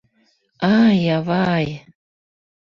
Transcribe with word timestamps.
—Ай, 0.77 0.99
авай! 1.17 1.67